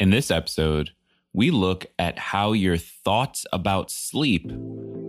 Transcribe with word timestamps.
In 0.00 0.10
this 0.10 0.30
episode, 0.30 0.90
we 1.32 1.50
look 1.50 1.84
at 1.98 2.20
how 2.20 2.52
your 2.52 2.76
thoughts 2.76 3.44
about 3.52 3.90
sleep 3.90 4.48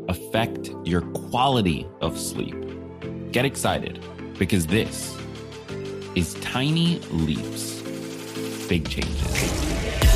affect 0.07 0.71
your 0.83 1.01
quality 1.01 1.87
of 2.01 2.17
sleep. 2.17 2.55
Get 3.31 3.45
excited 3.45 4.03
because 4.39 4.65
this 4.65 5.15
is 6.15 6.33
Tiny 6.41 6.97
Leaps, 7.11 7.83
Big 8.67 8.89
Changes. 8.89 10.08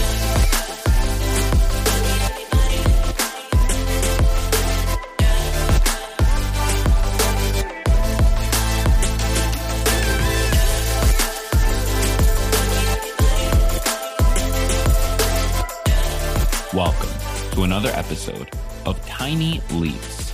Welcome 16.73 17.51
to 17.51 17.65
another 17.65 17.89
episode 17.89 18.49
of 18.87 18.99
Tiny 19.05 19.61
Leaps, 19.73 20.33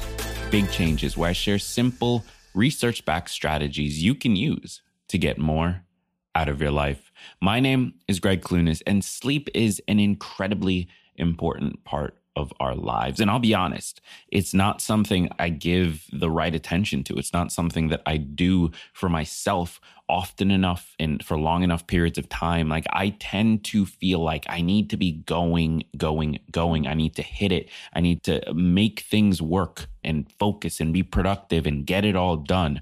Big 0.49 0.71
Changes, 0.71 1.17
where 1.17 1.31
I 1.31 1.33
share 1.33 1.59
simple, 1.59 2.23
research 2.53 3.03
backed 3.03 3.29
strategies 3.29 4.01
you 4.01 4.15
can 4.15 4.37
use 4.37 4.81
to 5.09 5.17
get 5.17 5.37
more 5.37 5.83
out 6.33 6.47
of 6.47 6.61
your 6.61 6.71
life. 6.71 7.11
My 7.41 7.59
name 7.59 7.95
is 8.07 8.21
Gregg 8.21 8.39
Clunis, 8.41 8.81
and 8.87 9.03
sleep 9.03 9.49
is 9.53 9.81
an 9.89 9.99
incredibly 9.99 10.87
important 11.17 11.83
part 11.83 12.15
of 12.39 12.53
our 12.59 12.75
lives. 12.75 13.19
And 13.19 13.29
I'll 13.29 13.39
be 13.39 13.53
honest, 13.53 14.01
it's 14.29 14.53
not 14.53 14.81
something 14.81 15.29
I 15.37 15.49
give 15.49 16.05
the 16.11 16.31
right 16.31 16.55
attention 16.55 17.03
to. 17.05 17.15
It's 17.15 17.33
not 17.33 17.51
something 17.51 17.89
that 17.89 18.01
I 18.05 18.17
do 18.17 18.71
for 18.93 19.09
myself 19.09 19.79
often 20.07 20.49
enough 20.49 20.95
and 20.99 21.23
for 21.23 21.37
long 21.37 21.61
enough 21.61 21.85
periods 21.85 22.17
of 22.17 22.27
time. 22.29 22.67
Like 22.67 22.85
I 22.91 23.09
tend 23.19 23.63
to 23.65 23.85
feel 23.85 24.19
like 24.19 24.45
I 24.49 24.61
need 24.61 24.89
to 24.89 24.97
be 24.97 25.11
going, 25.11 25.83
going, 25.95 26.39
going. 26.49 26.87
I 26.87 26.95
need 26.95 27.15
to 27.17 27.21
hit 27.21 27.51
it. 27.51 27.69
I 27.93 27.99
need 27.99 28.23
to 28.23 28.41
make 28.53 29.01
things 29.01 29.41
work 29.41 29.85
and 30.03 30.31
focus 30.39 30.79
and 30.79 30.91
be 30.93 31.03
productive 31.03 31.67
and 31.67 31.85
get 31.85 32.05
it 32.05 32.15
all 32.15 32.37
done. 32.37 32.81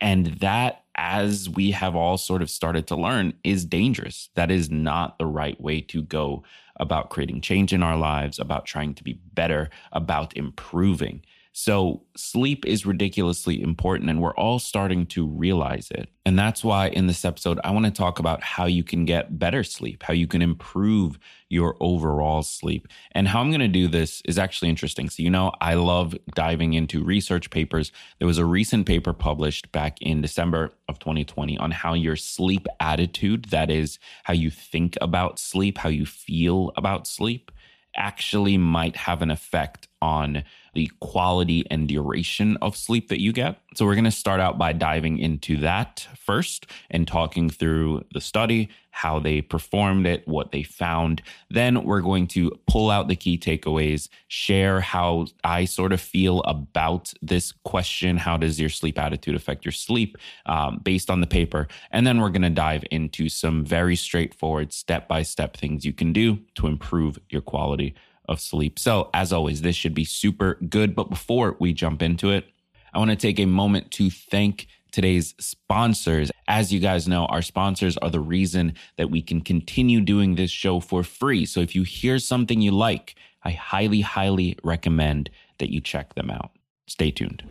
And 0.00 0.26
that 0.40 0.84
as 0.96 1.48
we 1.48 1.70
have 1.72 1.94
all 1.94 2.16
sort 2.16 2.42
of 2.42 2.50
started 2.50 2.86
to 2.86 2.96
learn, 2.96 3.34
is 3.44 3.64
dangerous. 3.64 4.30
That 4.34 4.50
is 4.50 4.70
not 4.70 5.18
the 5.18 5.26
right 5.26 5.60
way 5.60 5.80
to 5.82 6.02
go 6.02 6.42
about 6.76 7.10
creating 7.10 7.40
change 7.42 7.72
in 7.72 7.82
our 7.82 7.96
lives, 7.96 8.38
about 8.38 8.66
trying 8.66 8.94
to 8.94 9.04
be 9.04 9.20
better, 9.34 9.70
about 9.92 10.36
improving. 10.36 11.22
So, 11.58 12.02
sleep 12.18 12.66
is 12.66 12.84
ridiculously 12.84 13.62
important, 13.62 14.10
and 14.10 14.20
we're 14.20 14.34
all 14.34 14.58
starting 14.58 15.06
to 15.06 15.26
realize 15.26 15.90
it. 15.90 16.10
And 16.26 16.38
that's 16.38 16.62
why 16.62 16.88
in 16.88 17.06
this 17.06 17.24
episode, 17.24 17.58
I 17.64 17.70
want 17.70 17.86
to 17.86 17.90
talk 17.90 18.18
about 18.18 18.42
how 18.42 18.66
you 18.66 18.84
can 18.84 19.06
get 19.06 19.38
better 19.38 19.64
sleep, 19.64 20.02
how 20.02 20.12
you 20.12 20.26
can 20.26 20.42
improve 20.42 21.18
your 21.48 21.74
overall 21.80 22.42
sleep. 22.42 22.88
And 23.12 23.26
how 23.26 23.40
I'm 23.40 23.48
going 23.48 23.60
to 23.60 23.68
do 23.68 23.88
this 23.88 24.20
is 24.26 24.38
actually 24.38 24.68
interesting. 24.68 25.08
So, 25.08 25.22
you 25.22 25.30
know, 25.30 25.50
I 25.62 25.76
love 25.76 26.14
diving 26.34 26.74
into 26.74 27.02
research 27.02 27.48
papers. 27.48 27.90
There 28.18 28.28
was 28.28 28.36
a 28.36 28.44
recent 28.44 28.84
paper 28.84 29.14
published 29.14 29.72
back 29.72 29.96
in 30.02 30.20
December 30.20 30.74
of 30.90 30.98
2020 30.98 31.56
on 31.56 31.70
how 31.70 31.94
your 31.94 32.16
sleep 32.16 32.66
attitude, 32.80 33.46
that 33.46 33.70
is, 33.70 33.98
how 34.24 34.34
you 34.34 34.50
think 34.50 34.98
about 35.00 35.38
sleep, 35.38 35.78
how 35.78 35.88
you 35.88 36.04
feel 36.04 36.70
about 36.76 37.06
sleep, 37.06 37.50
actually 37.96 38.58
might 38.58 38.94
have 38.94 39.22
an 39.22 39.30
effect 39.30 39.88
on 40.02 40.44
the 40.74 40.90
quality 41.00 41.64
and 41.70 41.88
duration 41.88 42.56
of 42.58 42.76
sleep 42.76 43.08
that 43.08 43.20
you 43.20 43.32
get. 43.32 43.58
So, 43.74 43.84
we're 43.84 43.94
going 43.94 44.04
to 44.04 44.10
start 44.10 44.40
out 44.40 44.58
by 44.58 44.72
diving 44.72 45.18
into 45.18 45.56
that 45.58 46.06
first 46.18 46.66
and 46.90 47.08
talking 47.08 47.48
through 47.48 48.04
the 48.12 48.20
study, 48.20 48.68
how 48.90 49.18
they 49.18 49.40
performed 49.40 50.06
it, 50.06 50.26
what 50.28 50.52
they 50.52 50.62
found. 50.62 51.22
Then, 51.50 51.82
we're 51.82 52.02
going 52.02 52.26
to 52.28 52.52
pull 52.66 52.90
out 52.90 53.08
the 53.08 53.16
key 53.16 53.38
takeaways, 53.38 54.08
share 54.28 54.80
how 54.80 55.26
I 55.42 55.64
sort 55.64 55.92
of 55.92 56.00
feel 56.00 56.40
about 56.42 57.12
this 57.22 57.52
question 57.64 58.18
How 58.18 58.36
does 58.36 58.60
your 58.60 58.70
sleep 58.70 58.98
attitude 58.98 59.34
affect 59.34 59.64
your 59.64 59.72
sleep 59.72 60.16
um, 60.44 60.80
based 60.82 61.10
on 61.10 61.20
the 61.20 61.26
paper? 61.26 61.68
And 61.90 62.06
then, 62.06 62.20
we're 62.20 62.30
going 62.30 62.42
to 62.42 62.50
dive 62.50 62.84
into 62.90 63.30
some 63.30 63.64
very 63.64 63.96
straightforward 63.96 64.72
step 64.74 65.08
by 65.08 65.22
step 65.22 65.56
things 65.56 65.86
you 65.86 65.94
can 65.94 66.12
do 66.12 66.38
to 66.56 66.66
improve 66.66 67.18
your 67.30 67.42
quality 67.42 67.94
of 68.28 68.40
sleep. 68.40 68.78
So, 68.78 69.10
as 69.14 69.32
always, 69.32 69.62
this 69.62 69.76
should 69.76 69.94
be 69.94 70.04
super 70.04 70.54
good. 70.68 70.94
But 70.94 71.10
before 71.10 71.56
we 71.58 71.72
jump 71.72 72.02
into 72.02 72.30
it, 72.30 72.46
I 72.92 72.98
want 72.98 73.10
to 73.10 73.16
take 73.16 73.38
a 73.38 73.46
moment 73.46 73.90
to 73.92 74.10
thank 74.10 74.68
today's 74.92 75.34
sponsors. 75.38 76.30
As 76.48 76.72
you 76.72 76.80
guys 76.80 77.06
know, 77.06 77.26
our 77.26 77.42
sponsors 77.42 77.96
are 77.98 78.10
the 78.10 78.20
reason 78.20 78.74
that 78.96 79.10
we 79.10 79.20
can 79.20 79.40
continue 79.40 80.00
doing 80.00 80.34
this 80.34 80.50
show 80.50 80.80
for 80.80 81.02
free. 81.02 81.46
So, 81.46 81.60
if 81.60 81.74
you 81.74 81.82
hear 81.82 82.18
something 82.18 82.60
you 82.60 82.72
like, 82.72 83.14
I 83.44 83.50
highly, 83.50 84.00
highly 84.00 84.58
recommend 84.64 85.30
that 85.58 85.72
you 85.72 85.80
check 85.80 86.14
them 86.14 86.30
out. 86.30 86.50
Stay 86.86 87.10
tuned. 87.10 87.42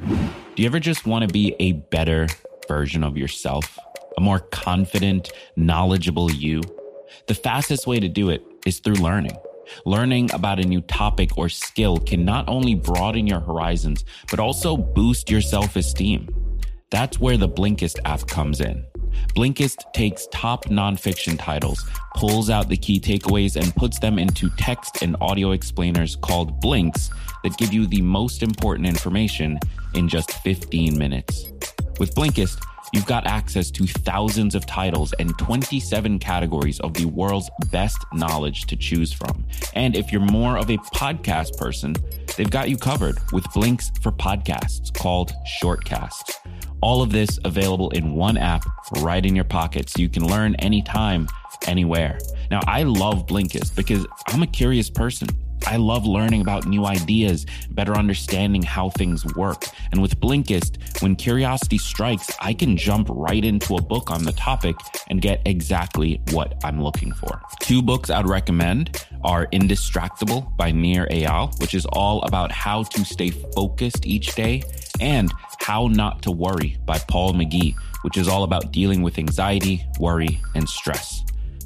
Do 0.56 0.62
you 0.62 0.66
ever 0.68 0.80
just 0.80 1.06
want 1.06 1.28
to 1.28 1.31
be 1.31 1.56
a 1.59 1.74
better 1.74 2.28
version 2.68 3.03
of 3.03 3.18
yourself? 3.18 3.78
A 4.18 4.22
more 4.22 4.40
confident, 4.40 5.31
knowledgeable 5.56 6.31
you? 6.31 6.62
The 7.28 7.34
fastest 7.34 7.88
way 7.88 8.00
to 8.00 8.07
do 8.07 8.30
it 8.30 8.44
is 8.66 8.80
through 8.80 8.96
learning. 8.96 9.36
Learning 9.86 10.30
about 10.34 10.59
a 10.59 10.68
new 10.68 10.81
topic 10.81 11.38
or 11.38 11.50
skill 11.50 11.98
can 11.98 12.26
not 12.26 12.48
only 12.48 12.76
broaden 12.76 13.28
your 13.28 13.40
horizons, 13.40 14.06
but 14.30 14.40
also 14.40 14.78
boost 14.78 15.30
your 15.30 15.42
self 15.42 15.76
esteem. 15.76 16.28
That's 16.92 17.20
where 17.20 17.38
the 17.38 17.50
Blinkist 17.50 18.00
app 18.06 18.28
comes 18.28 18.62
in. 18.62 18.86
Blinkist 19.36 19.92
takes 19.94 20.28
top 20.31 20.66
nonfiction 20.66 21.38
titles, 21.38 21.86
pulls 22.16 22.50
out 22.50 22.70
the 22.70 22.78
key 22.78 23.00
takeaways, 23.00 23.56
and 23.56 23.75
puts 23.75 24.00
them 24.00 24.20
into 24.20 24.50
text 24.58 25.02
and 25.02 25.16
audio 25.22 25.52
explainers 25.52 26.16
called 26.16 26.59
Blinks 26.62 27.09
that 27.44 27.58
give 27.58 27.74
you 27.74 27.86
the 27.88 28.02
most 28.02 28.44
important 28.44 28.88
information 28.88 29.59
in 29.94 30.08
just 30.08 30.31
15 30.44 30.98
minutes. 30.98 31.46
With 32.00 32.14
Blinkist, 32.16 32.64
You've 32.94 33.06
got 33.06 33.28
access 33.28 33.72
to 33.72 33.85
thousands 33.85 34.56
of 34.56 34.66
titles 34.66 35.13
and 35.19 35.38
27 35.38 36.19
categories 36.19 36.79
of 36.79 36.94
the 36.94 37.06
world's 37.06 37.50
best 37.72 37.97
knowledge 38.13 38.66
to 38.68 38.75
choose 38.75 39.12
from. 39.12 39.46
And 39.73 39.96
if 39.96 40.12
you're 40.12 40.22
more 40.22 40.57
of 40.57 40.69
a 40.69 40.78
podcast 40.78 41.57
person, 41.57 41.95
they've 42.38 42.50
got 42.50 42.69
you 42.69 42.78
covered 42.78 43.18
with 43.31 43.45
Blinks 43.53 43.91
for 44.01 44.12
podcasts 44.12 44.94
called 44.94 45.34
Shortcasts. 45.62 46.35
All 46.81 47.01
of 47.01 47.12
this 47.12 47.40
available 47.44 47.90
in 47.91 48.13
one 48.13 48.38
app 48.38 48.66
right 48.97 49.25
in 49.25 49.35
your 49.35 49.45
pocket 49.45 49.90
so 49.90 50.01
you 50.01 50.09
can 50.09 50.28
learn 50.28 50.56
anytime, 50.56 51.28
anywhere. 51.68 52.19
Now, 52.51 52.62
I 52.68 52.84
love 52.84 53.25
Blinkist 53.25 53.75
because 53.75 54.06
I'm 54.28 54.44
a 54.44 54.47
curious 54.47 54.90
person. 54.90 55.28
I 55.68 55.78
love 55.78 56.06
learning 56.06 56.42
about 56.42 56.66
new 56.66 56.86
ideas, 56.86 57.46
better 57.72 57.96
understanding 57.96 58.62
how 58.62 58.90
things 58.92 59.26
work. 59.36 59.66
And 59.92 60.02
with 60.02 60.20
Blinkist, 60.20 61.02
when 61.02 61.16
curiosity 61.16 61.78
strikes, 61.78 62.31
I 62.40 62.53
can 62.53 62.78
jump 62.78 63.08
right 63.09 63.44
into 63.44 63.75
a 63.75 63.81
book 63.81 64.12
on 64.12 64.24
the 64.24 64.31
topic 64.34 64.75
and 65.09 65.22
get 65.22 65.42
exactly 65.46 66.22
what 66.31 66.56
I'm 66.64 66.81
looking 66.81 67.12
for. 67.14 67.42
Two 67.59 67.81
books 67.81 68.09
I'd 68.09 68.28
recommend 68.28 69.06
are 69.24 69.48
Indistractable 69.48 70.56
by 70.56 70.72
Nir 70.72 71.08
Eyal, 71.08 71.59
which 71.59 71.74
is 71.74 71.86
all 71.88 72.22
about 72.24 72.52
how 72.52 72.84
to 72.84 73.04
stay 73.04 73.31
focused 73.31 74.06
each 74.06 74.36
day, 74.36 74.64
and 75.00 75.31
How 75.59 75.88
Not 75.88 76.22
to 76.24 76.31
Worry 76.31 76.78
by 76.86 77.00
Paul 77.00 77.34
McGee, 77.34 77.75
which 78.04 78.18
is 78.18 78.28
all 78.28 78.44
about 78.44 78.72
dealing 78.72 79.02
with 79.02 79.18
anxiety, 79.18 79.84
worry, 80.00 80.40
and 80.54 80.70
stress. 80.70 81.24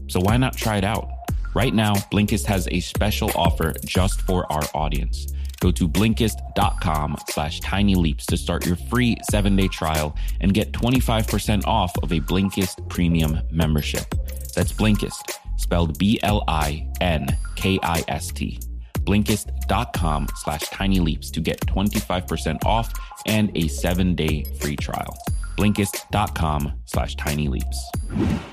So 0.07 0.19
why 0.19 0.37
not 0.37 0.55
try 0.55 0.77
it 0.77 0.83
out? 0.83 1.09
Right 1.55 1.73
now, 1.73 1.95
Blinkist 2.11 2.45
has 2.45 2.67
a 2.69 2.79
special 2.79 3.31
offer 3.35 3.73
just 3.85 4.21
for 4.21 4.51
our 4.51 4.63
audience. 4.73 5.33
Go 5.59 5.71
to 5.71 5.87
Blinkist.com 5.87 7.17
slash 7.27 7.59
tiny 7.59 7.95
leaps 7.95 8.25
to 8.27 8.37
start 8.37 8.65
your 8.65 8.75
free 8.75 9.17
seven 9.29 9.55
day 9.55 9.67
trial 9.67 10.15
and 10.41 10.53
get 10.53 10.71
25% 10.71 11.65
off 11.65 11.91
of 12.01 12.11
a 12.11 12.19
Blinkist 12.19 12.87
premium 12.87 13.39
membership. 13.51 14.15
That's 14.55 14.71
Blinkist, 14.71 15.37
spelled 15.57 15.97
B 15.97 16.19
L 16.23 16.43
I 16.47 16.87
N 17.01 17.27
K 17.55 17.79
I 17.83 18.03
S 18.07 18.27
T. 18.29 18.59
Blinkist.com 18.99 20.27
slash 20.35 20.61
tiny 20.69 20.99
leaps 20.99 21.31
to 21.31 21.41
get 21.41 21.59
25% 21.61 22.63
off 22.65 22.93
and 23.25 23.51
a 23.55 23.67
seven 23.67 24.15
day 24.15 24.43
free 24.59 24.75
trial. 24.75 25.17
Blinkist.com 25.59 26.71
slash 26.85 27.15
tiny 27.15 27.49
leaps. 27.49 27.91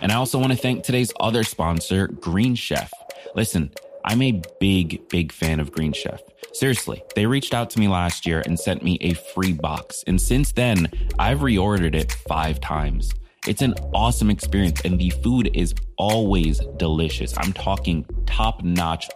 And 0.03 0.11
I 0.11 0.17
also 0.17 0.41
want 0.41 0.51
to 0.51 0.59
thank 0.59 0.83
today's 0.83 1.13
other 1.21 1.45
sponsor, 1.45 2.09
Green 2.09 2.57
Chef. 2.57 2.91
Listen, 3.37 3.71
I'm 4.05 4.21
a 4.23 4.43
big, 4.59 5.09
big 5.09 5.31
fan 5.31 5.61
of 5.61 5.71
Green 5.71 5.93
Chef. 5.93 6.21
Seriously, 6.53 7.01
they 7.15 7.25
reached 7.27 7.55
out 7.55 7.71
to 7.71 7.79
me 7.79 7.87
last 7.87 8.27
year 8.27 8.43
and 8.45 8.59
sent 8.59 8.83
me 8.83 8.99
a 9.03 9.15
free 9.15 9.53
box. 9.53 10.03
And 10.09 10.21
since 10.21 10.51
then, 10.51 10.89
I've 11.17 11.39
reordered 11.39 11.95
it 11.95 12.11
five 12.27 12.61
times. 12.61 13.13
It's 13.47 13.63
an 13.63 13.75
awesome 13.95 14.29
experience, 14.29 14.81
and 14.81 14.99
the 14.99 15.11
food 15.11 15.51
is 15.55 15.75
always 15.99 16.59
delicious. 16.77 17.33
I'm 17.39 17.53
talking 17.53 18.05
top 18.27 18.65
notch, 18.65 19.09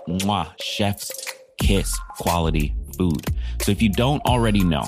chef's 0.61 1.11
kiss 1.59 1.99
quality 2.11 2.73
food. 2.97 3.27
So 3.63 3.73
if 3.73 3.83
you 3.83 3.89
don't 3.89 4.25
already 4.27 4.63
know, 4.63 4.87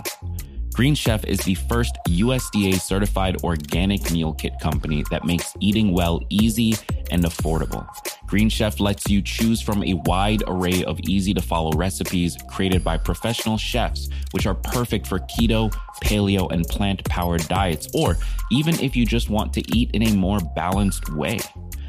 Green 0.73 0.95
Chef 0.95 1.23
is 1.27 1.39
the 1.41 1.55
first 1.55 1.99
USDA 2.09 2.81
certified 2.81 3.37
organic 3.45 4.11
meal 4.11 4.33
kit 4.33 4.55
company 4.59 5.05
that 5.11 5.27
makes 5.27 5.55
eating 5.61 5.93
well 5.93 6.23
easy 6.31 6.75
and 7.11 7.25
affordable. 7.25 7.87
Green 8.27 8.49
Chef 8.49 8.81
lets 8.81 9.07
you 9.07 9.21
choose 9.21 9.61
from 9.61 9.85
a 9.85 9.93
wide 10.07 10.43
array 10.47 10.83
of 10.85 10.99
easy 11.01 11.35
to 11.35 11.43
follow 11.43 11.73
recipes 11.73 12.39
created 12.49 12.83
by 12.83 12.97
professional 12.97 13.59
chefs, 13.59 14.09
which 14.31 14.47
are 14.47 14.55
perfect 14.55 15.07
for 15.07 15.19
keto, 15.19 15.71
paleo, 16.03 16.51
and 16.51 16.65
plant 16.69 17.05
powered 17.05 17.47
diets, 17.49 17.87
or 17.93 18.17
even 18.51 18.75
if 18.81 18.97
you 18.97 19.05
just 19.05 19.29
want 19.29 19.53
to 19.53 19.77
eat 19.77 19.91
in 19.93 20.09
a 20.09 20.17
more 20.17 20.39
balanced 20.57 21.13
way. 21.13 21.39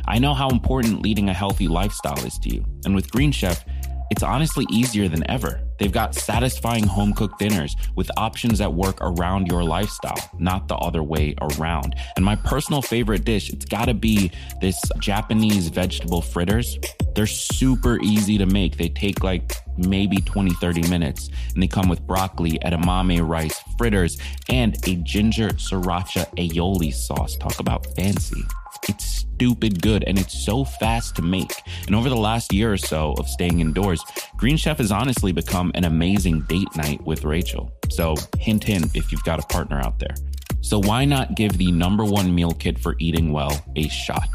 I 0.06 0.20
know 0.20 0.34
how 0.34 0.50
important 0.50 1.02
leading 1.02 1.30
a 1.30 1.34
healthy 1.34 1.70
lifestyle 1.70 2.22
is 2.26 2.38
to 2.40 2.54
you, 2.54 2.66
and 2.84 2.94
with 2.94 3.10
Green 3.10 3.32
Chef, 3.32 3.64
it's 4.12 4.24
honestly 4.24 4.66
easier 4.70 5.08
than 5.08 5.28
ever. 5.32 5.62
They've 5.84 5.92
got 5.92 6.16
satisfying 6.16 6.86
home 6.86 7.12
cooked 7.12 7.40
dinners 7.40 7.76
with 7.98 8.10
options 8.16 8.60
that 8.60 8.74
work 8.74 9.00
around 9.02 9.48
your 9.48 9.66
lifestyle, 9.66 10.32
not 10.40 10.70
the 10.70 10.78
other 10.78 11.04
way 11.04 11.36
around. 11.42 11.96
And 12.16 12.24
my 12.24 12.38
personal 12.38 12.82
favorite 12.82 13.26
dish, 13.26 13.50
it's 13.50 13.66
gotta 13.66 13.94
be 13.94 14.32
this 14.62 14.82
Japanese 15.00 15.68
vegetable 15.68 16.22
fritters. 16.22 16.80
They're 17.16 17.28
super 17.28 18.00
easy 18.02 18.38
to 18.38 18.46
make. 18.46 18.78
They 18.78 18.88
take 18.88 19.26
like 19.26 19.58
maybe 19.78 20.22
20, 20.22 20.54
30 20.54 20.88
minutes. 20.88 21.30
And 21.54 21.62
they 21.62 21.68
come 21.68 21.90
with 21.90 22.08
broccoli, 22.08 22.60
edamame 22.60 23.28
rice, 23.28 23.62
fritters, 23.78 24.18
and 24.48 24.78
a 24.88 24.96
ginger 24.96 25.50
sriracha 25.50 26.34
aioli 26.38 26.94
sauce. 26.94 27.36
Talk 27.36 27.60
about 27.60 27.88
fancy. 27.98 28.42
It's 28.88 29.23
stupid 29.36 29.82
good 29.82 30.04
and 30.06 30.20
it's 30.20 30.46
so 30.46 30.64
fast 30.64 31.16
to 31.16 31.22
make. 31.22 31.62
And 31.88 31.96
over 31.96 32.10
the 32.10 32.16
last 32.16 32.54
year 32.54 32.72
or 32.72 32.78
so 32.78 33.14
of 33.18 33.28
staying 33.28 33.60
indoors, 33.60 34.04
Green 34.38 34.58
Chef 34.58 34.78
has 34.78 34.92
honestly 34.92 35.32
become 35.32 35.72
an 35.76 35.86
amazing 35.86 36.42
date 36.42 36.76
night 36.76 37.02
with 37.06 37.24
Rachel. 37.24 37.72
So, 37.90 38.16
hint, 38.40 38.64
hint 38.64 38.96
if 38.96 39.12
you've 39.12 39.24
got 39.24 39.40
a 39.40 39.48
partner 39.48 39.80
out 39.80 40.00
there. 40.00 40.16
So, 40.62 40.80
why 40.80 41.06
not 41.06 41.36
give 41.36 41.58
the 41.58 41.72
number 41.72 42.06
one 42.06 42.34
meal 42.34 42.52
kit 42.52 42.80
for 42.80 42.96
eating 43.00 43.32
well 43.32 43.64
a 43.76 43.88
shot? 43.90 44.30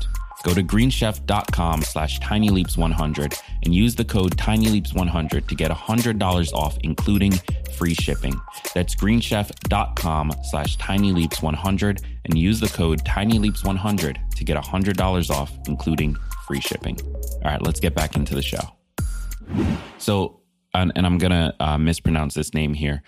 Go 0.44 0.54
to 0.54 0.62
greenchef.com 0.62 1.82
slash 1.82 2.20
tinyleaps100 2.20 3.40
and 3.64 3.74
use 3.74 3.94
the 3.96 4.04
code 4.04 4.36
tinyleaps100 4.36 5.46
to 5.46 5.54
get 5.54 5.70
$100 5.70 6.52
off, 6.52 6.78
including 6.84 7.32
free 7.76 7.94
shipping. 7.94 8.40
That's 8.74 8.94
greenchef.com 8.94 10.32
slash 10.44 10.76
tinyleaps100 10.78 12.02
and 12.24 12.38
use 12.38 12.60
the 12.60 12.68
code 12.68 13.04
tinyleaps100 13.04 14.30
to 14.36 14.44
get 14.44 14.56
$100 14.56 15.30
off, 15.30 15.52
including 15.66 16.16
free 16.46 16.60
shipping. 16.60 16.98
All 17.02 17.40
right, 17.44 17.62
let's 17.62 17.80
get 17.80 17.94
back 17.94 18.16
into 18.16 18.34
the 18.34 18.42
show. 18.42 18.60
So, 19.98 20.40
and, 20.72 20.92
and 20.94 21.04
I'm 21.04 21.18
going 21.18 21.32
to 21.32 21.54
uh, 21.58 21.78
mispronounce 21.78 22.34
this 22.34 22.54
name 22.54 22.74
here. 22.74 23.02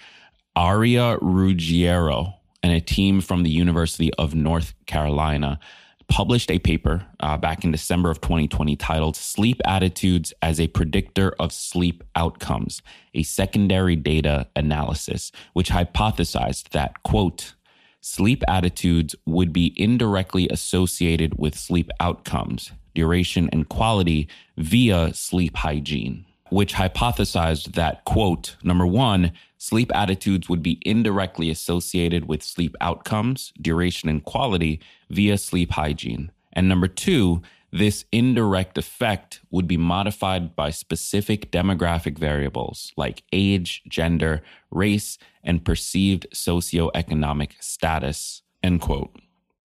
Aria 0.57 1.17
Ruggiero 1.21 2.35
and 2.63 2.73
a 2.73 2.81
team 2.81 3.21
from 3.21 3.45
the 3.45 3.51
University 3.51 4.13
of 4.15 4.35
North 4.35 4.75
Carolina 4.87 5.61
published 6.11 6.51
a 6.51 6.59
paper 6.59 7.07
uh, 7.21 7.39
back 7.39 7.65
in 7.65 7.71
December 7.71 8.11
of 8.11 8.21
2020 8.21 8.77
titled 8.77 9.17
Sleep 9.17 9.61
Attitudes 9.65 10.35
as 10.43 10.61
a 10.61 10.67
Predictor 10.67 11.35
of 11.39 11.53
Sleep 11.53 12.03
Outcomes, 12.17 12.83
a 13.15 13.23
secondary 13.23 13.97
data 13.97 14.49
analysis, 14.57 15.31
which 15.55 15.71
hypothesized 15.71 16.71
that, 16.71 17.03
quote, 17.05 17.55
sleep 18.01 18.43
attitudes 18.49 19.15
would 19.25 19.53
be 19.53 19.73
indirectly 19.77 20.49
associated 20.49 21.39
with 21.39 21.57
sleep 21.57 21.91
outcomes, 22.01 22.73
duration, 22.95 23.49
and 23.53 23.69
quality 23.69 24.29
via 24.59 25.15
sleep 25.15 25.57
hygiene, 25.57 26.27
which 26.51 26.75
hypothesized 26.75 27.73
that, 27.75 28.05
quote, 28.05 28.57
number 28.63 28.87
one, 28.87 29.33
sleep 29.59 29.91
attitudes 29.95 30.49
would 30.49 30.63
be 30.63 30.81
indirectly 30.83 31.51
associated 31.51 32.27
with 32.27 32.43
sleep 32.43 32.77
outcomes, 32.81 33.53
duration, 33.61 34.09
and 34.09 34.25
quality 34.25 34.81
via 35.09 35.39
sleep 35.39 35.73
hygiene. 35.73 36.31
And 36.53 36.69
number 36.69 36.89
two, 36.89 37.43
this 37.73 38.05
indirect 38.11 38.77
effect 38.77 39.41
would 39.51 39.69
be 39.69 39.77
modified 39.77 40.57
by 40.57 40.71
specific 40.71 41.53
demographic 41.53 42.19
variables 42.19 42.93
like 42.97 43.23
age, 43.33 43.83
gender, 43.89 44.43
race, 44.71 45.19
and 45.45 45.65
perceived 45.65 46.27
socioeconomic 46.35 47.53
status. 47.63 48.43
End 48.63 48.81
quote. 48.81 49.17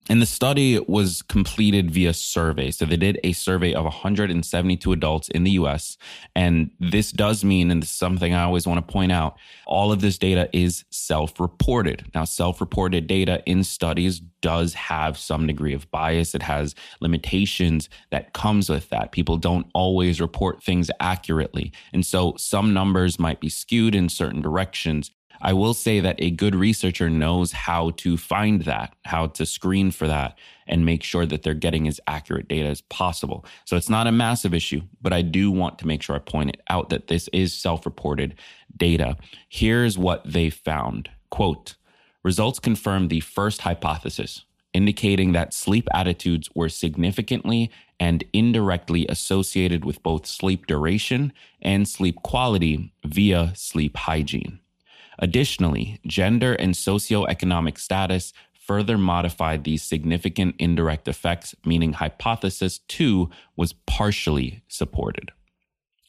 And 0.08 0.22
the 0.22 0.26
study 0.26 0.78
was 0.86 1.22
completed 1.22 1.90
via 1.90 2.14
survey. 2.14 2.70
So 2.70 2.84
they 2.84 2.96
did 2.96 3.18
a 3.24 3.32
survey 3.32 3.74
of 3.74 3.84
172 3.84 4.92
adults 4.92 5.28
in 5.30 5.42
the 5.42 5.52
US. 5.52 5.96
And 6.34 6.70
this 6.78 7.10
does 7.10 7.44
mean, 7.44 7.70
and 7.70 7.82
this 7.82 7.90
is 7.90 7.96
something 7.96 8.32
I 8.32 8.44
always 8.44 8.66
want 8.66 8.86
to 8.86 8.92
point 8.92 9.10
out, 9.10 9.36
all 9.66 9.90
of 9.90 10.00
this 10.00 10.16
data 10.16 10.48
is 10.52 10.84
self 10.90 11.40
reported. 11.40 12.04
Now, 12.14 12.24
self 12.24 12.60
reported 12.60 13.08
data 13.08 13.42
in 13.46 13.64
studies 13.64 14.20
does 14.42 14.74
have 14.74 15.18
some 15.18 15.46
degree 15.46 15.74
of 15.74 15.90
bias. 15.90 16.34
It 16.34 16.42
has 16.42 16.76
limitations 17.00 17.88
that 18.10 18.32
comes 18.32 18.70
with 18.70 18.88
that. 18.90 19.10
People 19.10 19.36
don't 19.36 19.66
always 19.74 20.20
report 20.20 20.62
things 20.62 20.88
accurately. 21.00 21.72
And 21.92 22.06
so 22.06 22.34
some 22.36 22.72
numbers 22.72 23.18
might 23.18 23.40
be 23.40 23.48
skewed 23.48 23.94
in 23.96 24.08
certain 24.08 24.40
directions. 24.40 25.10
I 25.40 25.52
will 25.52 25.74
say 25.74 26.00
that 26.00 26.16
a 26.18 26.30
good 26.30 26.54
researcher 26.54 27.10
knows 27.10 27.52
how 27.52 27.90
to 27.98 28.16
find 28.16 28.62
that, 28.62 28.94
how 29.04 29.28
to 29.28 29.46
screen 29.46 29.90
for 29.90 30.06
that, 30.06 30.38
and 30.66 30.84
make 30.84 31.02
sure 31.02 31.26
that 31.26 31.42
they're 31.42 31.54
getting 31.54 31.86
as 31.86 32.00
accurate 32.06 32.48
data 32.48 32.68
as 32.68 32.80
possible. 32.82 33.44
So 33.64 33.76
it's 33.76 33.90
not 33.90 34.06
a 34.06 34.12
massive 34.12 34.54
issue, 34.54 34.82
but 35.00 35.12
I 35.12 35.22
do 35.22 35.50
want 35.50 35.78
to 35.78 35.86
make 35.86 36.02
sure 36.02 36.16
I 36.16 36.20
point 36.20 36.50
it 36.50 36.62
out 36.68 36.88
that 36.90 37.08
this 37.08 37.28
is 37.32 37.52
self 37.52 37.86
reported 37.86 38.34
data. 38.76 39.16
Here's 39.48 39.96
what 39.96 40.22
they 40.24 40.50
found 40.50 41.10
quote, 41.30 41.74
results 42.22 42.58
confirm 42.58 43.08
the 43.08 43.20
first 43.20 43.62
hypothesis, 43.62 44.44
indicating 44.72 45.32
that 45.32 45.52
sleep 45.52 45.88
attitudes 45.92 46.48
were 46.54 46.68
significantly 46.68 47.70
and 47.98 48.24
indirectly 48.32 49.06
associated 49.08 49.84
with 49.84 50.02
both 50.02 50.26
sleep 50.26 50.66
duration 50.66 51.32
and 51.62 51.88
sleep 51.88 52.16
quality 52.22 52.92
via 53.04 53.52
sleep 53.54 53.96
hygiene. 53.96 54.60
Additionally, 55.18 56.00
gender 56.06 56.54
and 56.54 56.74
socioeconomic 56.74 57.78
status 57.78 58.32
further 58.52 58.98
modified 58.98 59.64
these 59.64 59.82
significant 59.82 60.56
indirect 60.58 61.06
effects, 61.06 61.54
meaning 61.64 61.94
hypothesis 61.94 62.78
two 62.88 63.30
was 63.54 63.72
partially 63.72 64.62
supported. 64.68 65.30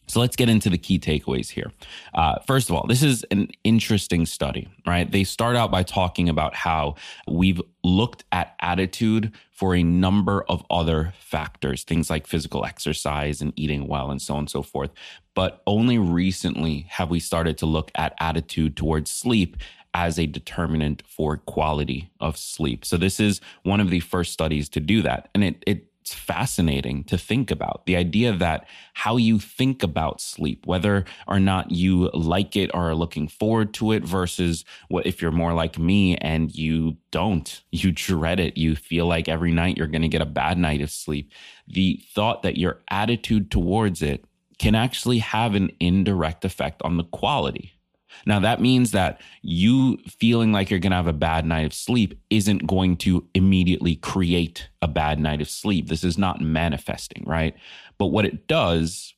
So 0.08 0.22
let's 0.22 0.36
get 0.36 0.48
into 0.48 0.70
the 0.70 0.78
key 0.78 1.00
takeaways 1.00 1.50
here. 1.50 1.72
Uh, 2.14 2.40
first 2.46 2.70
of 2.70 2.76
all, 2.76 2.88
this 2.88 3.04
is 3.04 3.26
an 3.30 3.50
interesting 3.64 4.26
study, 4.26 4.70
right? 4.86 5.12
They 5.12 5.24
start 5.26 5.56
out 5.56 5.70
by 5.70 5.84
talking 5.84 6.30
about 6.30 6.56
how 6.56 6.96
we've 7.28 7.62
looked 7.84 8.24
at 8.32 8.56
attitude 8.62 9.34
for 9.52 9.76
a 9.76 9.84
number 9.84 10.44
of 10.44 10.66
other 10.70 11.14
factors, 11.20 11.84
things 11.84 12.10
like 12.10 12.26
physical 12.26 12.64
exercise 12.64 13.42
and 13.42 13.52
eating 13.56 13.88
well 13.88 14.10
and 14.10 14.22
so 14.22 14.36
on 14.36 14.40
and 14.40 14.50
so 14.50 14.62
forth. 14.62 14.92
But 15.36 15.62
only 15.68 15.98
recently 15.98 16.86
have 16.90 17.10
we 17.10 17.20
started 17.20 17.58
to 17.60 17.66
look 17.66 17.92
at 17.96 18.16
attitude 18.20 18.78
towards 18.78 19.12
sleep 19.12 19.58
as 19.94 20.20
a 20.20 20.28
determinant 20.28 21.04
for 21.08 21.38
quality 21.38 22.12
of 22.20 22.38
sleep. 22.38 22.86
So 22.86 22.98
this 22.98 23.20
is 23.20 23.42
one 23.64 23.80
of 23.80 23.90
the 23.90 24.00
first 24.00 24.32
studies 24.32 24.70
to 24.70 24.80
do 24.80 25.02
that. 25.02 25.30
And 25.34 25.44
it, 25.44 25.64
it 25.66 25.86
it's 26.08 26.16
fascinating 26.16 27.04
to 27.04 27.18
think 27.18 27.52
about 27.52 27.86
the 27.86 27.98
idea 27.98 28.32
that 28.32 28.66
how 28.94 29.18
you 29.18 29.40
think 29.40 29.84
about 29.84 30.22
sleep, 30.22 30.66
whether 30.66 31.04
or 31.28 31.38
not 31.38 31.70
you 31.70 32.10
like 32.14 32.56
it 32.56 32.72
or 32.74 32.92
are 32.92 32.96
looking 32.96 33.28
forward 33.28 33.74
to 33.74 33.92
it, 33.92 34.06
versus 34.06 34.64
what 34.88 35.06
if 35.06 35.22
you're 35.22 35.32
more 35.32 35.54
like 35.54 35.78
me 35.78 36.16
and 36.18 36.56
you 36.56 36.96
don't, 37.12 37.62
you 37.72 37.92
dread 37.92 38.40
it, 38.40 38.56
you 38.56 38.74
feel 38.74 39.06
like 39.06 39.28
every 39.28 39.52
night 39.52 39.76
you're 39.76 39.86
going 39.86 40.02
to 40.02 40.08
get 40.08 40.22
a 40.22 40.26
bad 40.26 40.58
night 40.58 40.80
of 40.80 40.90
sleep. 40.90 41.30
The 41.68 42.02
thought 42.16 42.42
that 42.44 42.56
your 42.56 42.80
attitude 42.90 43.52
towards 43.52 44.02
it 44.02 44.24
can 44.60 44.76
actually 44.76 45.20
have 45.20 45.56
an 45.56 45.72
indirect 45.82 46.46
effect 46.46 46.82
on 46.84 46.96
the 46.96 47.04
quality 47.04 47.77
now, 48.26 48.40
that 48.40 48.62
means 48.62 48.92
that 48.92 49.22
you 49.42 49.98
feeling 50.08 50.52
like 50.52 50.70
you're 50.70 50.80
going 50.80 50.92
to 50.92 50.98
have 50.98 51.08
a 51.08 51.14
bad 51.14 51.46
night 51.46 51.66
of 51.66 51.74
sleep 51.74 52.20
isn't 52.30 52.68
going 52.68 52.98
to 52.98 53.28
immediately 53.34 53.96
create 53.96 54.70
a 54.82 54.88
bad 54.88 55.20
night 55.20 55.42
of 55.42 55.50
sleep. 55.50 55.88
This 55.88 56.04
is 56.04 56.18
not 56.18 56.42
manifesting, 56.42 57.24
right? 57.26 57.56
But 57.98 58.08
what 58.08 58.26
it 58.26 58.48
does 58.48 59.14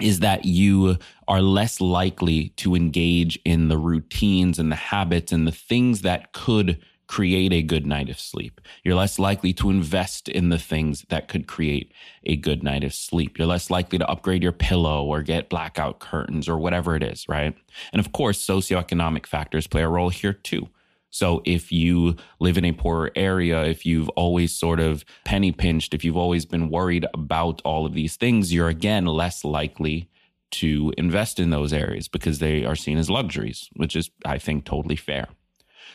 is 0.00 0.20
that 0.20 0.44
you 0.44 0.96
are 1.28 1.42
less 1.42 1.80
likely 1.80 2.48
to 2.50 2.74
engage 2.74 3.38
in 3.44 3.68
the 3.68 3.78
routines 3.78 4.58
and 4.58 4.72
the 4.72 4.76
habits 4.76 5.32
and 5.32 5.46
the 5.46 5.52
things 5.52 6.02
that 6.02 6.32
could 6.32 6.78
create 7.12 7.52
a 7.52 7.60
good 7.60 7.84
night 7.84 8.08
of 8.08 8.18
sleep. 8.18 8.58
You're 8.82 8.94
less 8.94 9.18
likely 9.18 9.52
to 9.52 9.68
invest 9.68 10.30
in 10.30 10.48
the 10.48 10.58
things 10.58 11.04
that 11.10 11.28
could 11.28 11.46
create 11.46 11.92
a 12.24 12.36
good 12.36 12.62
night 12.62 12.84
of 12.84 12.94
sleep. 12.94 13.36
You're 13.36 13.46
less 13.46 13.68
likely 13.68 13.98
to 13.98 14.08
upgrade 14.08 14.42
your 14.42 14.52
pillow 14.52 15.04
or 15.04 15.20
get 15.20 15.50
blackout 15.50 15.98
curtains 15.98 16.48
or 16.48 16.56
whatever 16.56 16.96
it 16.96 17.02
is, 17.02 17.28
right? 17.28 17.54
And 17.92 18.00
of 18.00 18.12
course, 18.12 18.42
socioeconomic 18.42 19.26
factors 19.26 19.66
play 19.66 19.82
a 19.82 19.88
role 19.88 20.08
here 20.08 20.32
too. 20.32 20.70
So 21.10 21.42
if 21.44 21.70
you 21.70 22.16
live 22.40 22.56
in 22.56 22.64
a 22.64 22.72
poorer 22.72 23.12
area, 23.14 23.62
if 23.64 23.84
you've 23.84 24.08
always 24.10 24.56
sort 24.56 24.80
of 24.80 25.04
penny 25.26 25.52
pinched, 25.52 25.92
if 25.92 26.06
you've 26.06 26.16
always 26.16 26.46
been 26.46 26.70
worried 26.70 27.04
about 27.12 27.60
all 27.62 27.84
of 27.84 27.92
these 27.92 28.16
things, 28.16 28.54
you're 28.54 28.70
again 28.70 29.04
less 29.04 29.44
likely 29.44 30.08
to 30.52 30.94
invest 30.96 31.38
in 31.38 31.50
those 31.50 31.74
areas 31.74 32.08
because 32.08 32.38
they 32.38 32.64
are 32.64 32.74
seen 32.74 32.96
as 32.96 33.10
luxuries, 33.10 33.68
which 33.76 33.96
is, 33.96 34.10
I 34.24 34.38
think, 34.38 34.64
totally 34.64 34.96
fair. 34.96 35.28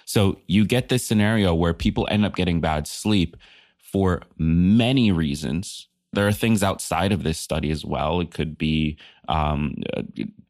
So 0.07 0.39
you 0.47 0.63
get 0.63 0.87
this 0.87 1.05
scenario 1.05 1.53
where 1.53 1.73
people 1.73 2.07
end 2.09 2.25
up 2.25 2.33
getting 2.33 2.61
bad 2.61 2.87
sleep 2.87 3.35
for 3.77 4.21
many 4.37 5.11
reasons. 5.11 5.89
There 6.13 6.25
are 6.25 6.31
things 6.31 6.63
outside 6.63 7.11
of 7.11 7.23
this 7.23 7.37
study 7.37 7.71
as 7.71 7.83
well. 7.83 8.21
It 8.21 8.31
could 8.31 8.57
be 8.57 8.97
um, 9.27 9.75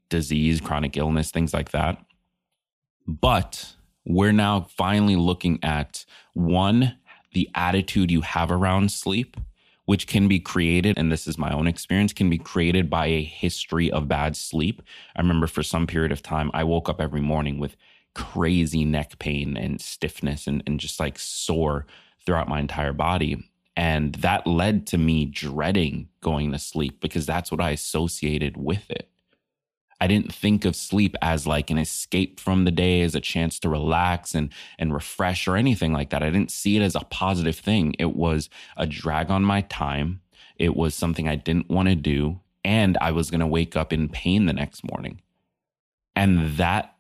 disease, 0.10 0.62
chronic 0.62 0.96
illness, 0.96 1.32
things 1.32 1.56
like 1.56 1.72
that. 1.72 1.98
But 3.08 3.74
we're 4.06 4.32
now 4.32 4.68
finally 4.78 5.16
looking 5.16 5.58
at 5.64 6.06
one, 6.34 6.96
the 7.34 7.50
attitude 7.56 8.12
you 8.12 8.22
have 8.22 8.52
around 8.52 8.92
sleep, 8.92 9.38
which 9.86 10.06
can 10.06 10.28
be 10.28 10.40
created, 10.40 11.00
and 11.00 11.12
this 11.12 11.26
is 11.26 11.40
my 11.40 11.52
own 11.52 11.66
experience, 11.66 12.14
can 12.14 12.30
be 12.30 12.38
created 12.38 12.92
by 12.92 13.08
a 13.08 13.24
history 13.24 13.90
of 13.90 14.08
bad 14.08 14.38
sleep. 14.38 14.84
I 15.16 15.22
remember 15.22 15.48
for 15.48 15.64
some 15.64 15.88
period 15.88 16.12
of 16.12 16.22
time, 16.22 16.52
I 16.54 16.64
woke 16.64 16.90
up 16.90 17.02
every 17.02 17.22
morning 17.22 17.58
with 17.58 17.76
crazy 18.18 18.84
neck 18.84 19.20
pain 19.20 19.56
and 19.56 19.80
stiffness 19.80 20.48
and, 20.48 20.64
and 20.66 20.80
just 20.80 21.00
like 21.00 21.20
sore 21.20 21.86
throughout 22.26 22.50
my 22.50 22.60
entire 22.60 22.92
body. 22.92 23.48
And 23.76 24.16
that 24.16 24.48
led 24.48 24.88
to 24.88 24.98
me 24.98 25.26
dreading 25.26 26.10
going 26.22 26.52
to 26.52 26.58
sleep 26.58 27.00
because 27.00 27.28
that's 27.28 27.52
what 27.52 27.62
I 27.62 27.70
associated 27.70 28.58
with 28.58 28.90
it. 28.90 29.08
I 30.02 30.08
didn't 30.08 30.34
think 30.34 30.66
of 30.66 30.76
sleep 30.76 31.16
as 31.22 31.46
like 31.46 31.70
an 31.70 31.78
escape 31.78 32.40
from 32.40 32.66
the 32.66 32.72
day, 32.72 33.02
as 33.02 33.14
a 33.14 33.22
chance 33.22 33.60
to 33.60 33.70
relax 33.70 34.34
and 34.34 34.52
and 34.78 34.94
refresh 34.94 35.48
or 35.48 35.56
anything 35.56 35.94
like 35.94 36.10
that. 36.10 36.24
I 36.24 36.30
didn't 36.30 36.52
see 36.52 36.76
it 36.76 36.82
as 36.82 36.96
a 36.96 37.02
positive 37.02 37.58
thing. 37.58 37.96
It 38.00 38.16
was 38.16 38.50
a 38.76 38.86
drag 38.86 39.30
on 39.30 39.44
my 39.44 39.62
time. 39.62 40.22
It 40.56 40.76
was 40.76 40.96
something 40.96 41.28
I 41.28 41.36
didn't 41.36 41.70
want 41.70 41.90
to 41.90 41.96
do, 41.96 42.40
and 42.64 42.98
I 43.00 43.12
was 43.12 43.32
going 43.32 43.42
to 43.42 43.48
wake 43.48 43.76
up 43.76 43.94
in 43.94 44.10
pain 44.10 44.46
the 44.46 44.54
next 44.54 44.84
morning. 44.84 45.22
And 46.16 46.58
that 46.58 46.97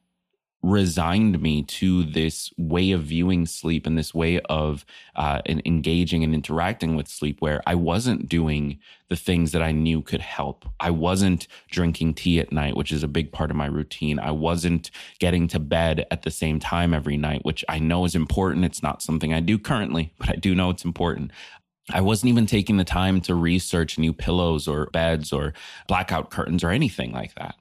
resigned 0.63 1.41
me 1.41 1.63
to 1.63 2.03
this 2.03 2.51
way 2.57 2.91
of 2.91 3.03
viewing 3.03 3.45
sleep 3.45 3.85
and 3.85 3.97
this 3.97 4.13
way 4.13 4.39
of 4.41 4.85
uh, 5.15 5.41
engaging 5.47 6.23
and 6.23 6.33
interacting 6.33 6.95
with 6.95 7.07
sleep 7.07 7.37
where 7.39 7.61
I 7.67 7.75
wasn't 7.75 8.27
doing 8.27 8.79
the 9.09 9.15
things 9.15 9.51
that 9.51 9.61
I 9.61 9.71
knew 9.71 10.01
could 10.01 10.21
help. 10.21 10.65
I 10.79 10.91
wasn't 10.91 11.47
drinking 11.69 12.15
tea 12.15 12.39
at 12.39 12.51
night, 12.51 12.75
which 12.75 12.91
is 12.91 13.03
a 13.03 13.07
big 13.07 13.31
part 13.31 13.51
of 13.51 13.57
my 13.57 13.67
routine. 13.67 14.19
I 14.19 14.31
wasn't 14.31 14.91
getting 15.19 15.47
to 15.49 15.59
bed 15.59 16.05
at 16.11 16.23
the 16.23 16.31
same 16.31 16.59
time 16.59 16.93
every 16.93 17.17
night, 17.17 17.45
which 17.45 17.63
I 17.69 17.79
know 17.79 18.05
is 18.05 18.15
important. 18.15 18.65
It's 18.65 18.83
not 18.83 19.01
something 19.01 19.33
I 19.33 19.39
do 19.39 19.57
currently, 19.57 20.13
but 20.17 20.29
I 20.29 20.33
do 20.33 20.55
know 20.55 20.69
it's 20.69 20.85
important. 20.85 21.31
I 21.93 22.01
wasn't 22.01 22.29
even 22.29 22.47
taking 22.47 22.77
the 22.77 22.83
time 22.83 23.21
to 23.21 23.35
research 23.35 23.97
new 23.97 24.11
pillows 24.11 24.67
or 24.67 24.87
beds 24.87 25.31
or 25.31 25.53
blackout 25.87 26.29
curtains 26.29 26.63
or 26.63 26.71
anything 26.71 27.13
like 27.13 27.35
that. 27.35 27.55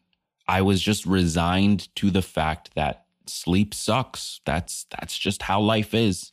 I 0.48 0.62
was 0.62 0.80
just 0.80 1.06
resigned 1.06 1.94
to 1.96 2.10
the 2.10 2.22
fact 2.22 2.70
that 2.74 3.04
sleep 3.26 3.74
sucks. 3.74 4.40
That's 4.44 4.86
that's 4.98 5.18
just 5.18 5.42
how 5.42 5.60
life 5.60 5.94
is. 5.94 6.30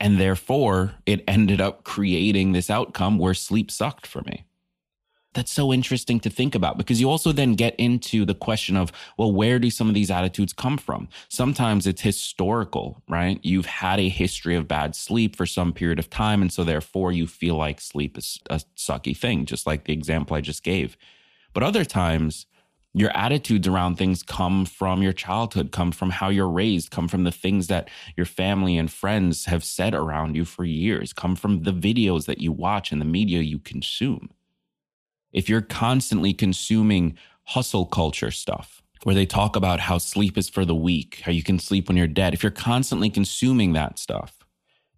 And 0.00 0.18
therefore, 0.18 0.94
it 1.06 1.24
ended 1.26 1.60
up 1.60 1.84
creating 1.84 2.52
this 2.52 2.70
outcome 2.70 3.18
where 3.18 3.34
sleep 3.34 3.70
sucked 3.70 4.06
for 4.06 4.22
me. 4.22 4.44
That's 5.34 5.52
so 5.52 5.72
interesting 5.72 6.20
to 6.20 6.30
think 6.30 6.54
about 6.54 6.78
because 6.78 7.00
you 7.00 7.10
also 7.10 7.32
then 7.32 7.54
get 7.54 7.76
into 7.76 8.24
the 8.24 8.34
question 8.34 8.76
of, 8.76 8.90
well, 9.18 9.32
where 9.32 9.58
do 9.58 9.70
some 9.70 9.88
of 9.88 9.94
these 9.94 10.10
attitudes 10.10 10.52
come 10.52 10.78
from? 10.78 11.08
Sometimes 11.28 11.86
it's 11.86 12.00
historical, 12.00 13.02
right? 13.08 13.38
You've 13.42 13.66
had 13.66 14.00
a 14.00 14.08
history 14.08 14.56
of 14.56 14.66
bad 14.66 14.96
sleep 14.96 15.36
for 15.36 15.46
some 15.46 15.72
period 15.72 15.98
of 15.98 16.08
time. 16.08 16.40
And 16.40 16.52
so 16.52 16.64
therefore 16.64 17.12
you 17.12 17.26
feel 17.26 17.56
like 17.56 17.80
sleep 17.80 18.16
is 18.16 18.40
a 18.48 18.62
sucky 18.76 19.16
thing, 19.16 19.44
just 19.44 19.66
like 19.66 19.84
the 19.84 19.92
example 19.92 20.34
I 20.34 20.40
just 20.40 20.62
gave. 20.62 20.96
But 21.52 21.62
other 21.62 21.84
times 21.84 22.46
your 22.94 23.16
attitudes 23.16 23.68
around 23.68 23.96
things 23.96 24.22
come 24.22 24.64
from 24.64 25.02
your 25.02 25.12
childhood, 25.12 25.72
come 25.72 25.92
from 25.92 26.10
how 26.10 26.30
you're 26.30 26.48
raised, 26.48 26.90
come 26.90 27.06
from 27.06 27.24
the 27.24 27.30
things 27.30 27.66
that 27.66 27.88
your 28.16 28.26
family 28.26 28.76
and 28.78 28.90
friends 28.90 29.44
have 29.44 29.62
said 29.62 29.94
around 29.94 30.36
you 30.36 30.44
for 30.44 30.64
years, 30.64 31.12
come 31.12 31.36
from 31.36 31.62
the 31.62 31.72
videos 31.72 32.26
that 32.26 32.40
you 32.40 32.50
watch 32.50 32.90
and 32.90 33.00
the 33.00 33.06
media 33.06 33.40
you 33.40 33.58
consume. 33.58 34.30
If 35.32 35.48
you're 35.48 35.60
constantly 35.60 36.32
consuming 36.32 37.18
hustle 37.44 37.86
culture 37.86 38.30
stuff, 38.30 38.82
where 39.04 39.14
they 39.14 39.26
talk 39.26 39.54
about 39.54 39.80
how 39.80 39.98
sleep 39.98 40.36
is 40.36 40.48
for 40.48 40.64
the 40.64 40.74
weak, 40.74 41.20
how 41.24 41.30
you 41.30 41.42
can 41.42 41.58
sleep 41.58 41.88
when 41.88 41.96
you're 41.96 42.06
dead, 42.06 42.34
if 42.34 42.42
you're 42.42 42.50
constantly 42.50 43.10
consuming 43.10 43.74
that 43.74 43.98
stuff, 43.98 44.38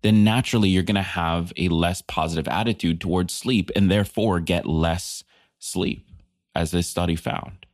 then 0.02 0.24
naturally 0.24 0.68
you're 0.68 0.82
going 0.82 0.94
to 0.94 1.02
have 1.02 1.52
a 1.56 1.68
less 1.68 2.00
positive 2.02 2.48
attitude 2.48 3.00
towards 3.00 3.34
sleep 3.34 3.70
and 3.76 3.90
therefore 3.90 4.40
get 4.40 4.64
less 4.64 5.22
sleep, 5.58 6.06
as 6.54 6.70
this 6.70 6.86
study 6.86 7.16
found. 7.16 7.66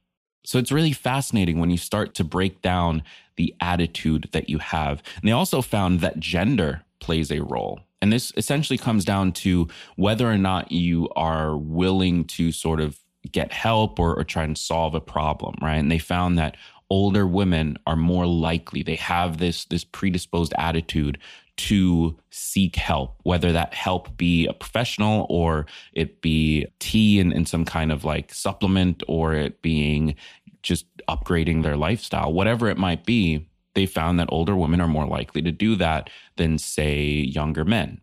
So 0.46 0.58
it's 0.58 0.72
really 0.72 0.92
fascinating 0.92 1.58
when 1.58 1.70
you 1.70 1.76
start 1.76 2.14
to 2.14 2.24
break 2.24 2.62
down 2.62 3.02
the 3.36 3.54
attitude 3.60 4.28
that 4.32 4.48
you 4.48 4.58
have. 4.58 5.02
And 5.16 5.28
they 5.28 5.32
also 5.32 5.60
found 5.60 6.00
that 6.00 6.20
gender 6.20 6.82
plays 7.00 7.30
a 7.30 7.42
role. 7.42 7.80
And 8.00 8.12
this 8.12 8.32
essentially 8.36 8.78
comes 8.78 9.04
down 9.04 9.32
to 9.32 9.68
whether 9.96 10.30
or 10.30 10.38
not 10.38 10.70
you 10.70 11.08
are 11.16 11.56
willing 11.56 12.24
to 12.26 12.52
sort 12.52 12.80
of 12.80 12.98
get 13.30 13.52
help 13.52 13.98
or, 13.98 14.14
or 14.14 14.24
try 14.24 14.44
and 14.44 14.56
solve 14.56 14.94
a 14.94 15.00
problem, 15.00 15.54
right? 15.60 15.76
And 15.76 15.90
they 15.90 15.98
found 15.98 16.38
that 16.38 16.56
older 16.90 17.26
women 17.26 17.76
are 17.86 17.96
more 17.96 18.26
likely 18.26 18.82
they 18.82 18.94
have 18.94 19.38
this 19.38 19.64
this 19.64 19.82
predisposed 19.82 20.54
attitude 20.56 21.18
to 21.56 22.16
seek 22.30 22.76
help, 22.76 23.16
whether 23.22 23.52
that 23.52 23.74
help 23.74 24.16
be 24.16 24.46
a 24.46 24.52
professional 24.52 25.26
or 25.30 25.66
it 25.92 26.20
be 26.20 26.66
tea 26.78 27.18
and, 27.18 27.32
and 27.32 27.48
some 27.48 27.64
kind 27.64 27.90
of 27.90 28.04
like 28.04 28.32
supplement 28.32 29.02
or 29.08 29.34
it 29.34 29.62
being 29.62 30.14
just 30.62 30.86
upgrading 31.08 31.62
their 31.62 31.76
lifestyle, 31.76 32.32
whatever 32.32 32.68
it 32.68 32.76
might 32.76 33.06
be, 33.06 33.48
they 33.74 33.86
found 33.86 34.18
that 34.18 34.28
older 34.30 34.56
women 34.56 34.80
are 34.80 34.88
more 34.88 35.06
likely 35.06 35.42
to 35.42 35.52
do 35.52 35.76
that 35.76 36.10
than, 36.36 36.58
say, 36.58 37.04
younger 37.04 37.64
men. 37.64 38.00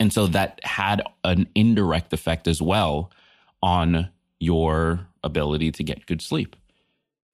And 0.00 0.12
so 0.12 0.26
that 0.28 0.60
had 0.64 1.02
an 1.24 1.48
indirect 1.54 2.12
effect 2.12 2.48
as 2.48 2.62
well 2.62 3.10
on 3.62 4.08
your 4.40 5.06
ability 5.22 5.72
to 5.72 5.82
get 5.82 6.06
good 6.06 6.22
sleep. 6.22 6.56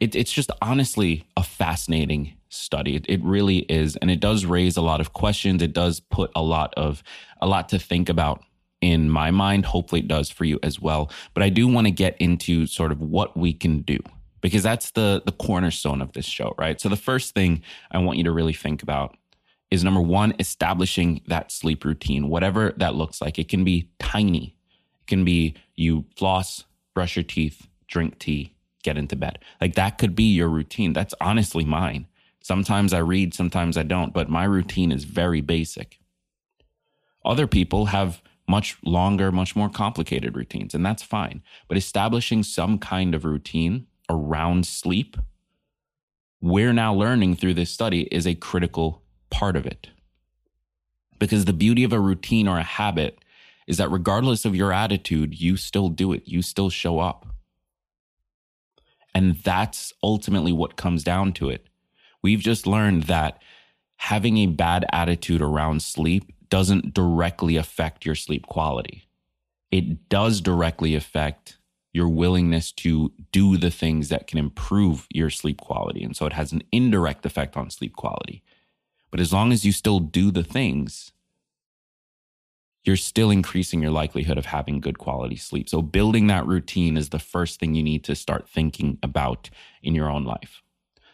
It, 0.04 0.14
it's 0.14 0.32
just 0.32 0.50
honestly 0.60 1.26
a 1.34 1.42
fascinating 1.42 2.34
study. 2.50 2.94
It, 2.94 3.06
it 3.08 3.22
really 3.24 3.60
is, 3.70 3.96
and 3.96 4.10
it 4.10 4.20
does 4.20 4.44
raise 4.44 4.76
a 4.76 4.82
lot 4.82 5.00
of 5.00 5.14
questions. 5.14 5.62
It 5.62 5.72
does 5.72 5.98
put 5.98 6.30
a 6.36 6.42
lot 6.42 6.74
of 6.76 7.02
a 7.40 7.46
lot 7.46 7.70
to 7.70 7.78
think 7.78 8.10
about 8.10 8.44
in 8.82 9.08
my 9.08 9.30
mind. 9.30 9.64
Hopefully, 9.64 10.02
it 10.02 10.08
does 10.08 10.28
for 10.28 10.44
you 10.44 10.58
as 10.62 10.78
well. 10.78 11.10
But 11.32 11.42
I 11.42 11.48
do 11.48 11.66
want 11.66 11.86
to 11.86 11.90
get 11.90 12.18
into 12.18 12.66
sort 12.66 12.92
of 12.92 13.00
what 13.00 13.34
we 13.34 13.54
can 13.54 13.80
do 13.80 13.98
because 14.42 14.62
that's 14.62 14.90
the 14.90 15.22
the 15.24 15.32
cornerstone 15.32 16.02
of 16.02 16.12
this 16.12 16.26
show, 16.26 16.54
right? 16.58 16.78
So 16.78 16.90
the 16.90 16.96
first 16.96 17.32
thing 17.32 17.62
I 17.90 17.96
want 17.96 18.18
you 18.18 18.24
to 18.24 18.30
really 18.30 18.52
think 18.52 18.82
about 18.82 19.16
is 19.70 19.82
number 19.82 20.02
one, 20.02 20.34
establishing 20.38 21.22
that 21.28 21.50
sleep 21.50 21.82
routine, 21.82 22.28
whatever 22.28 22.74
that 22.76 22.94
looks 22.94 23.22
like. 23.22 23.38
It 23.38 23.48
can 23.48 23.64
be 23.64 23.88
tiny. 23.98 24.54
It 25.00 25.06
can 25.06 25.24
be 25.24 25.54
you 25.76 26.04
floss, 26.14 26.64
brush 26.92 27.16
your 27.16 27.22
teeth, 27.22 27.68
drink 27.88 28.18
tea, 28.18 28.53
get 28.84 28.96
into 28.96 29.16
bed. 29.16 29.40
Like 29.60 29.74
that 29.74 29.98
could 29.98 30.14
be 30.14 30.24
your 30.32 30.48
routine. 30.48 30.92
That's 30.92 31.14
honestly 31.20 31.64
mine. 31.64 32.06
Sometimes 32.40 32.92
I 32.92 32.98
read, 32.98 33.34
sometimes 33.34 33.76
I 33.76 33.82
don't, 33.82 34.12
but 34.12 34.28
my 34.28 34.44
routine 34.44 34.92
is 34.92 35.04
very 35.04 35.40
basic. 35.40 35.98
Other 37.24 37.46
people 37.46 37.86
have 37.86 38.22
much 38.46 38.76
longer, 38.84 39.32
much 39.32 39.56
more 39.56 39.70
complicated 39.70 40.36
routines, 40.36 40.74
and 40.74 40.84
that's 40.84 41.02
fine. 41.02 41.42
But 41.66 41.78
establishing 41.78 42.42
some 42.42 42.78
kind 42.78 43.14
of 43.14 43.24
routine 43.24 43.86
around 44.10 44.66
sleep, 44.66 45.16
we're 46.42 46.74
now 46.74 46.92
learning 46.92 47.36
through 47.36 47.54
this 47.54 47.70
study 47.70 48.02
is 48.12 48.26
a 48.26 48.34
critical 48.34 49.02
part 49.30 49.56
of 49.56 49.64
it. 49.64 49.88
Because 51.18 51.46
the 51.46 51.54
beauty 51.54 51.84
of 51.84 51.94
a 51.94 52.00
routine 52.00 52.46
or 52.46 52.58
a 52.58 52.62
habit 52.62 53.18
is 53.66 53.78
that 53.78 53.90
regardless 53.90 54.44
of 54.44 54.54
your 54.54 54.70
attitude, 54.70 55.40
you 55.40 55.56
still 55.56 55.88
do 55.88 56.12
it, 56.12 56.28
you 56.28 56.42
still 56.42 56.68
show 56.68 56.98
up. 56.98 57.33
And 59.14 59.36
that's 59.36 59.92
ultimately 60.02 60.52
what 60.52 60.76
comes 60.76 61.04
down 61.04 61.32
to 61.34 61.48
it. 61.48 61.66
We've 62.22 62.40
just 62.40 62.66
learned 62.66 63.04
that 63.04 63.40
having 63.96 64.38
a 64.38 64.46
bad 64.46 64.84
attitude 64.92 65.40
around 65.40 65.82
sleep 65.82 66.32
doesn't 66.48 66.94
directly 66.94 67.56
affect 67.56 68.04
your 68.04 68.14
sleep 68.14 68.46
quality. 68.46 69.08
It 69.70 70.08
does 70.08 70.40
directly 70.40 70.94
affect 70.94 71.58
your 71.92 72.08
willingness 72.08 72.72
to 72.72 73.12
do 73.30 73.56
the 73.56 73.70
things 73.70 74.08
that 74.08 74.26
can 74.26 74.38
improve 74.38 75.06
your 75.10 75.30
sleep 75.30 75.60
quality. 75.60 76.02
And 76.02 76.16
so 76.16 76.26
it 76.26 76.32
has 76.32 76.52
an 76.52 76.62
indirect 76.72 77.24
effect 77.24 77.56
on 77.56 77.70
sleep 77.70 77.94
quality. 77.94 78.42
But 79.10 79.20
as 79.20 79.32
long 79.32 79.52
as 79.52 79.64
you 79.64 79.70
still 79.70 80.00
do 80.00 80.32
the 80.32 80.42
things, 80.42 81.12
you're 82.84 82.96
still 82.96 83.30
increasing 83.30 83.80
your 83.80 83.90
likelihood 83.90 84.38
of 84.38 84.46
having 84.46 84.80
good 84.80 84.98
quality 84.98 85.36
sleep. 85.36 85.68
So 85.68 85.82
building 85.82 86.26
that 86.28 86.46
routine 86.46 86.96
is 86.96 87.08
the 87.08 87.18
first 87.18 87.58
thing 87.58 87.74
you 87.74 87.82
need 87.82 88.04
to 88.04 88.14
start 88.14 88.48
thinking 88.48 88.98
about 89.02 89.50
in 89.82 89.94
your 89.94 90.10
own 90.10 90.24
life. 90.24 90.62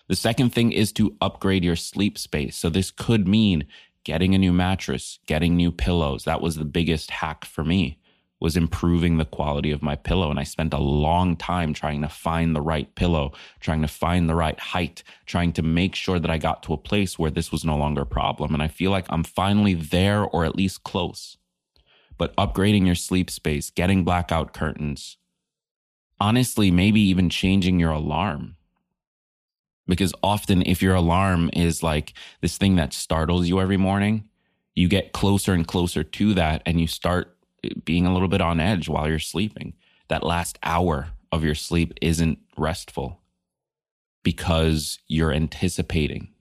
The 0.08 0.16
second 0.16 0.50
thing 0.50 0.72
is 0.72 0.92
to 0.92 1.16
upgrade 1.20 1.64
your 1.64 1.76
sleep 1.76 2.18
space. 2.18 2.56
So 2.56 2.68
this 2.68 2.90
could 2.90 3.28
mean 3.28 3.66
getting 4.02 4.34
a 4.34 4.38
new 4.38 4.52
mattress, 4.52 5.20
getting 5.26 5.56
new 5.56 5.70
pillows. 5.70 6.24
That 6.24 6.40
was 6.40 6.56
the 6.56 6.64
biggest 6.64 7.10
hack 7.10 7.44
for 7.44 7.62
me 7.62 8.00
was 8.40 8.56
improving 8.56 9.18
the 9.18 9.24
quality 9.24 9.70
of 9.70 9.82
my 9.82 9.94
pillow. 9.94 10.30
And 10.30 10.40
I 10.40 10.44
spent 10.44 10.72
a 10.72 10.78
long 10.78 11.36
time 11.36 11.74
trying 11.74 12.00
to 12.00 12.08
find 12.08 12.56
the 12.56 12.62
right 12.62 12.92
pillow, 12.94 13.32
trying 13.60 13.82
to 13.82 13.88
find 13.88 14.28
the 14.28 14.34
right 14.34 14.58
height, 14.58 15.04
trying 15.26 15.52
to 15.52 15.62
make 15.62 15.94
sure 15.94 16.18
that 16.18 16.30
I 16.30 16.38
got 16.38 16.62
to 16.64 16.72
a 16.72 16.78
place 16.78 17.18
where 17.18 17.30
this 17.30 17.52
was 17.52 17.64
no 17.64 17.76
longer 17.76 18.02
a 18.02 18.06
problem. 18.06 18.54
And 18.54 18.62
I 18.62 18.68
feel 18.68 18.90
like 18.90 19.06
I'm 19.10 19.24
finally 19.24 19.74
there 19.74 20.24
or 20.24 20.44
at 20.46 20.56
least 20.56 20.82
close. 20.82 21.36
But 22.20 22.36
upgrading 22.36 22.84
your 22.84 22.96
sleep 22.96 23.30
space, 23.30 23.70
getting 23.70 24.04
blackout 24.04 24.52
curtains, 24.52 25.16
honestly, 26.20 26.70
maybe 26.70 27.00
even 27.00 27.30
changing 27.30 27.80
your 27.80 27.92
alarm. 27.92 28.56
Because 29.86 30.12
often, 30.22 30.62
if 30.66 30.82
your 30.82 30.94
alarm 30.94 31.48
is 31.54 31.82
like 31.82 32.12
this 32.42 32.58
thing 32.58 32.76
that 32.76 32.92
startles 32.92 33.48
you 33.48 33.58
every 33.58 33.78
morning, 33.78 34.28
you 34.74 34.86
get 34.86 35.14
closer 35.14 35.54
and 35.54 35.66
closer 35.66 36.04
to 36.04 36.34
that 36.34 36.60
and 36.66 36.78
you 36.78 36.86
start 36.86 37.34
eh, 37.64 37.70
being 37.86 38.04
a 38.04 38.12
little 38.12 38.28
bit 38.28 38.42
on 38.42 38.60
edge 38.60 38.86
while 38.86 39.08
you're 39.08 39.18
sleeping. 39.18 39.72
That 40.08 40.22
last 40.22 40.58
hour 40.62 41.12
of 41.32 41.42
your 41.42 41.54
sleep 41.54 41.94
isn't 42.02 42.38
restful 42.58 43.22
because 44.22 44.98
you're 45.08 45.32
anticipating. 45.32 46.34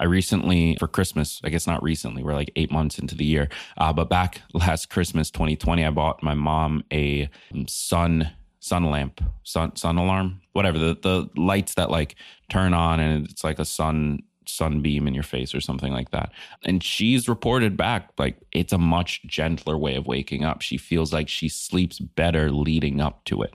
I 0.00 0.04
recently, 0.04 0.76
for 0.80 0.88
Christmas, 0.88 1.40
I 1.44 1.50
guess 1.50 1.66
not 1.66 1.82
recently, 1.82 2.22
we're 2.22 2.34
like 2.34 2.50
eight 2.56 2.72
months 2.72 2.98
into 2.98 3.14
the 3.14 3.24
year, 3.24 3.48
uh, 3.76 3.92
but 3.92 4.08
back 4.08 4.40
last 4.54 4.88
Christmas, 4.88 5.30
2020, 5.30 5.84
I 5.84 5.90
bought 5.90 6.22
my 6.22 6.34
mom 6.34 6.82
a 6.92 7.28
sun 7.68 8.30
sun 8.60 8.84
lamp, 8.84 9.22
sun 9.42 9.76
sun 9.76 9.96
alarm, 9.96 10.40
whatever 10.52 10.78
the 10.78 10.96
the 11.00 11.28
lights 11.36 11.74
that 11.74 11.90
like 11.90 12.16
turn 12.48 12.74
on 12.74 13.00
and 13.00 13.28
it's 13.28 13.44
like 13.44 13.58
a 13.58 13.64
sun 13.64 14.20
sunbeam 14.46 15.06
in 15.06 15.14
your 15.14 15.22
face 15.22 15.54
or 15.54 15.60
something 15.60 15.92
like 15.92 16.10
that. 16.10 16.32
And 16.64 16.82
she's 16.82 17.28
reported 17.28 17.76
back 17.76 18.10
like 18.18 18.36
it's 18.52 18.72
a 18.72 18.78
much 18.78 19.22
gentler 19.26 19.78
way 19.78 19.94
of 19.96 20.06
waking 20.06 20.44
up. 20.44 20.62
She 20.62 20.76
feels 20.76 21.12
like 21.12 21.28
she 21.28 21.48
sleeps 21.48 21.98
better 21.98 22.50
leading 22.50 23.00
up 23.00 23.24
to 23.26 23.42
it. 23.42 23.54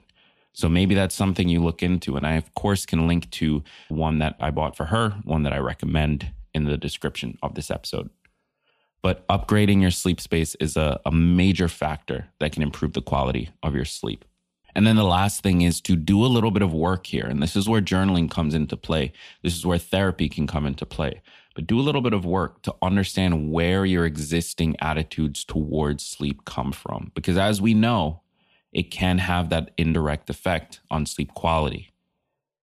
So 0.56 0.70
maybe 0.70 0.94
that's 0.94 1.14
something 1.14 1.50
you 1.50 1.62
look 1.62 1.82
into. 1.82 2.16
And 2.16 2.26
I, 2.26 2.36
of 2.36 2.54
course, 2.54 2.86
can 2.86 3.06
link 3.06 3.30
to 3.32 3.62
one 3.88 4.20
that 4.20 4.36
I 4.40 4.50
bought 4.50 4.74
for 4.74 4.86
her, 4.86 5.10
one 5.24 5.42
that 5.42 5.52
I 5.52 5.58
recommend 5.58 6.32
in 6.54 6.64
the 6.64 6.78
description 6.78 7.36
of 7.42 7.54
this 7.54 7.70
episode. 7.70 8.08
But 9.02 9.28
upgrading 9.28 9.82
your 9.82 9.90
sleep 9.90 10.18
space 10.18 10.54
is 10.54 10.78
a, 10.78 10.98
a 11.04 11.12
major 11.12 11.68
factor 11.68 12.28
that 12.40 12.52
can 12.52 12.62
improve 12.62 12.94
the 12.94 13.02
quality 13.02 13.50
of 13.62 13.74
your 13.74 13.84
sleep. 13.84 14.24
And 14.74 14.86
then 14.86 14.96
the 14.96 15.04
last 15.04 15.42
thing 15.42 15.60
is 15.60 15.82
to 15.82 15.94
do 15.94 16.24
a 16.24 16.26
little 16.26 16.50
bit 16.50 16.62
of 16.62 16.72
work 16.72 17.06
here. 17.06 17.26
And 17.26 17.42
this 17.42 17.54
is 17.54 17.68
where 17.68 17.82
journaling 17.82 18.30
comes 18.30 18.54
into 18.54 18.78
play. 18.78 19.12
This 19.42 19.54
is 19.54 19.66
where 19.66 19.76
therapy 19.76 20.30
can 20.30 20.46
come 20.46 20.64
into 20.64 20.86
play. 20.86 21.20
But 21.54 21.66
do 21.66 21.78
a 21.78 21.84
little 21.84 22.00
bit 22.00 22.14
of 22.14 22.24
work 22.24 22.62
to 22.62 22.74
understand 22.80 23.52
where 23.52 23.84
your 23.84 24.06
existing 24.06 24.74
attitudes 24.80 25.44
towards 25.44 26.02
sleep 26.02 26.46
come 26.46 26.72
from. 26.72 27.12
Because 27.14 27.36
as 27.36 27.60
we 27.60 27.74
know, 27.74 28.22
it 28.72 28.90
can 28.90 29.18
have 29.18 29.48
that 29.50 29.70
indirect 29.76 30.28
effect 30.30 30.80
on 30.90 31.06
sleep 31.06 31.34
quality. 31.34 31.92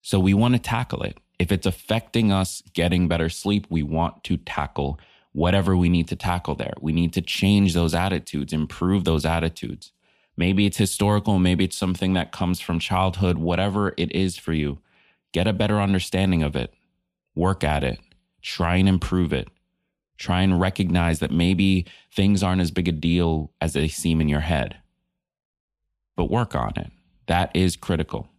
So 0.01 0.19
we 0.19 0.33
want 0.33 0.53
to 0.53 0.59
tackle 0.59 1.01
it. 1.03 1.17
If 1.39 1.51
it's 1.51 1.65
affecting 1.65 2.31
us 2.31 2.61
getting 2.73 3.07
better 3.07 3.29
sleep, 3.29 3.67
we 3.69 3.83
want 3.83 4.23
to 4.25 4.37
tackle 4.37 4.99
whatever 5.33 5.75
we 5.75 5.89
need 5.89 6.07
to 6.07 6.15
tackle 6.15 6.55
there. 6.55 6.73
We 6.79 6.93
need 6.93 7.11
to 7.13 7.21
change 7.21 7.73
those 7.73 7.93
attitudes, 7.93 8.53
improve 8.53 9.03
those 9.03 9.25
attitudes. 9.25 9.91
Maybe 10.37 10.65
it's 10.65 10.77
historical, 10.77 11.39
maybe 11.39 11.65
it's 11.65 11.77
something 11.77 12.13
that 12.13 12.31
comes 12.31 12.59
from 12.59 12.79
childhood, 12.79 13.37
whatever 13.37 13.93
it 13.97 14.11
is 14.13 14.37
for 14.37 14.53
you. 14.53 14.79
Get 15.33 15.47
a 15.47 15.53
better 15.53 15.81
understanding 15.81 16.43
of 16.43 16.55
it, 16.55 16.73
work 17.35 17.63
at 17.63 17.83
it, 17.83 17.99
try 18.41 18.77
and 18.77 18.87
improve 18.87 19.33
it. 19.33 19.49
Try 20.17 20.41
and 20.41 20.59
recognize 20.61 21.19
that 21.19 21.31
maybe 21.31 21.85
things 22.13 22.41
aren't 22.41 22.61
as 22.61 22.71
big 22.71 22.87
a 22.87 22.93
deal 22.93 23.51
as 23.59 23.73
they 23.73 23.89
seem 23.89 24.21
in 24.21 24.29
your 24.29 24.39
head, 24.39 24.77
but 26.15 26.29
work 26.29 26.55
on 26.55 26.73
it. 26.75 26.91
That 27.27 27.55
is 27.55 27.75
critical. 27.75 28.29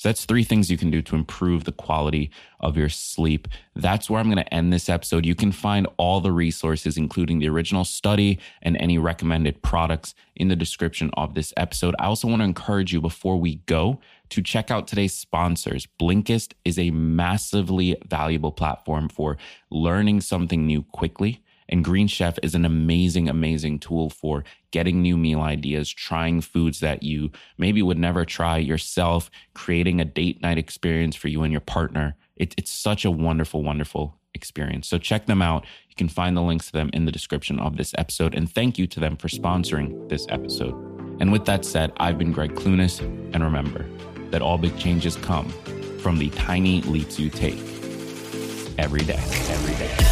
So 0.00 0.08
that's 0.08 0.24
three 0.24 0.44
things 0.44 0.70
you 0.70 0.78
can 0.78 0.90
do 0.90 1.02
to 1.02 1.14
improve 1.14 1.64
the 1.64 1.72
quality 1.72 2.30
of 2.58 2.74
your 2.74 2.88
sleep. 2.88 3.46
That's 3.76 4.08
where 4.08 4.18
I'm 4.18 4.30
going 4.30 4.42
to 4.42 4.54
end 4.54 4.72
this 4.72 4.88
episode. 4.88 5.26
You 5.26 5.34
can 5.34 5.52
find 5.52 5.86
all 5.98 6.22
the 6.22 6.32
resources, 6.32 6.96
including 6.96 7.38
the 7.38 7.50
original 7.50 7.84
study 7.84 8.38
and 8.62 8.78
any 8.78 8.96
recommended 8.96 9.60
products 9.60 10.14
in 10.34 10.48
the 10.48 10.56
description 10.56 11.10
of 11.18 11.34
this 11.34 11.52
episode. 11.54 11.94
I 11.98 12.06
also 12.06 12.28
want 12.28 12.40
to 12.40 12.46
encourage 12.46 12.94
you 12.94 13.02
before 13.02 13.36
we 13.36 13.56
go 13.66 14.00
to 14.30 14.40
check 14.40 14.70
out 14.70 14.88
today's 14.88 15.12
sponsors. 15.12 15.86
Blinkist 16.00 16.54
is 16.64 16.78
a 16.78 16.90
massively 16.92 17.94
valuable 18.08 18.52
platform 18.52 19.10
for 19.10 19.36
learning 19.70 20.22
something 20.22 20.66
new 20.66 20.82
quickly 20.82 21.42
and 21.70 21.84
Green 21.84 22.08
Chef 22.08 22.38
is 22.42 22.54
an 22.54 22.64
amazing, 22.64 23.28
amazing 23.28 23.78
tool 23.78 24.10
for 24.10 24.44
getting 24.72 25.00
new 25.00 25.16
meal 25.16 25.40
ideas, 25.40 25.88
trying 25.88 26.40
foods 26.40 26.80
that 26.80 27.02
you 27.02 27.30
maybe 27.56 27.80
would 27.80 27.98
never 27.98 28.24
try 28.24 28.58
yourself, 28.58 29.30
creating 29.54 30.00
a 30.00 30.04
date 30.04 30.42
night 30.42 30.58
experience 30.58 31.16
for 31.16 31.28
you 31.28 31.42
and 31.42 31.52
your 31.52 31.60
partner. 31.60 32.16
It, 32.36 32.54
it's 32.58 32.72
such 32.72 33.04
a 33.04 33.10
wonderful, 33.10 33.62
wonderful 33.62 34.18
experience. 34.34 34.88
So 34.88 34.98
check 34.98 35.26
them 35.26 35.42
out. 35.42 35.64
You 35.88 35.94
can 35.96 36.08
find 36.08 36.36
the 36.36 36.42
links 36.42 36.66
to 36.66 36.72
them 36.72 36.90
in 36.92 37.04
the 37.04 37.12
description 37.12 37.58
of 37.60 37.76
this 37.76 37.94
episode. 37.96 38.34
And 38.34 38.50
thank 38.50 38.78
you 38.78 38.86
to 38.88 39.00
them 39.00 39.16
for 39.16 39.28
sponsoring 39.28 40.08
this 40.08 40.26
episode. 40.28 40.74
And 41.20 41.30
with 41.30 41.44
that 41.44 41.64
said, 41.64 41.92
I've 41.98 42.18
been 42.18 42.32
Gregg 42.32 42.54
Clunis. 42.54 43.00
And 43.00 43.44
remember 43.44 43.86
that 44.30 44.42
all 44.42 44.58
big 44.58 44.76
changes 44.78 45.16
come 45.16 45.48
from 46.00 46.18
the 46.18 46.30
tiny 46.30 46.82
leaps 46.82 47.18
you 47.18 47.30
take 47.30 47.58
every 48.78 49.02
day, 49.04 49.18
every 49.18 49.74
day. 49.74 50.09